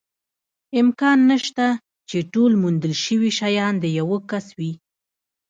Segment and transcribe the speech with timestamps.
[0.81, 1.67] امکان نشته،
[2.09, 4.71] چې ټول موندل شوي شیان د یوه کس وي.